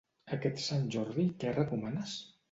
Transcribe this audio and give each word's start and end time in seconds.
Aquest 0.35 0.61
Sant 0.67 0.87
Jordi, 0.95 1.25
què 1.43 1.51
recomanes? 1.59 2.17